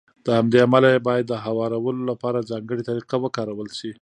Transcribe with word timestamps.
له 0.25 0.31
همدې 0.39 0.59
امله 0.65 0.87
يې 0.93 1.05
بايد 1.07 1.25
د 1.29 1.33
هوارولو 1.45 2.01
لپاره 2.11 2.47
ځانګړې 2.51 2.81
طريقه 2.89 3.15
وکارول 3.19 3.69
شي. 3.79 3.91